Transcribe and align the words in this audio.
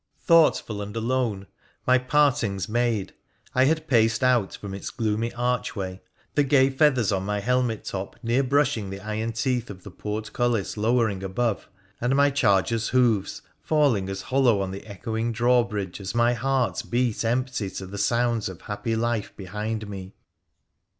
Thoughtful 0.23 0.81
and 0.81 0.95
alone 0.97 1.45
my 1.85 1.99
partings 1.99 2.67
made, 2.67 3.13
I 3.53 3.65
had 3.65 3.87
paced 3.87 4.23
out 4.23 4.55
from 4.55 4.73
its 4.73 4.89
gloomy 4.89 5.31
archway 5.35 6.01
the 6.33 6.43
gay 6.43 6.71
feathers 6.71 7.11
on 7.11 7.21
my 7.23 7.39
helmet 7.39 7.85
top 7.85 8.15
near 8.23 8.41
brushing 8.41 8.89
the 8.89 8.97
iroi 8.97 9.31
teeth 9.39 9.69
of 9.69 9.83
the 9.83 9.91
portcullis 9.91 10.75
lowering 10.75 11.21
above, 11.21 11.69
and 12.01 12.15
my 12.15 12.31
charger's 12.31 12.87
hoofs 12.87 13.43
falling 13.61 14.09
as 14.09 14.23
hollow 14.23 14.59
on 14.59 14.71
the 14.71 14.87
echoing 14.87 15.31
drawbridge 15.31 16.01
as 16.01 16.15
my 16.15 16.33
heart 16.33 16.81
bea" 16.89 17.13
empty 17.23 17.69
to 17.69 17.85
the 17.85 17.99
sounds 17.99 18.49
of 18.49 18.61
happy 18.61 18.95
life 18.95 19.31
behind 19.37 19.87
me. 19.87 20.15